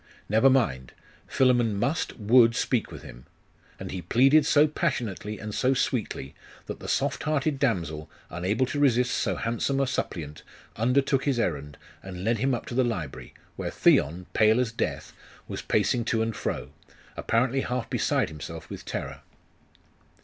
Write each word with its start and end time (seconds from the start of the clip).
Never 0.27 0.49
mind. 0.49 0.93
Philammon 1.27 1.77
must, 1.77 2.17
would 2.17 2.55
speak 2.55 2.91
with 2.91 3.03
him. 3.03 3.27
And 3.79 3.91
he 3.91 4.01
pleaded 4.01 4.47
so 4.47 4.65
passionately 4.67 5.37
and 5.37 5.53
so 5.53 5.75
sweetly, 5.75 6.33
that 6.65 6.79
the 6.79 6.87
soft 6.87 7.21
hearted 7.21 7.59
damsel, 7.59 8.09
unable 8.31 8.65
to 8.65 8.79
resist 8.79 9.11
so 9.15 9.35
handsome 9.35 9.79
a 9.79 9.85
suppliant, 9.85 10.41
undertook 10.75 11.25
his 11.25 11.39
errand, 11.39 11.77
and 12.01 12.23
led 12.23 12.39
him 12.39 12.55
up 12.55 12.65
to 12.65 12.73
the 12.73 12.83
library, 12.83 13.35
where 13.57 13.69
Theon, 13.69 14.25
pale 14.33 14.59
as 14.59 14.71
death, 14.71 15.13
was 15.47 15.61
pacing 15.61 16.03
to 16.05 16.23
and 16.23 16.35
fro, 16.35 16.71
apparently 17.15 17.61
half 17.61 17.87
beside 17.87 18.29
himself 18.29 18.71
with 18.71 18.83
terror. 18.85 19.21